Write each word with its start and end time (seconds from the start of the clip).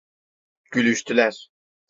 Gülüştüler. 0.71 1.49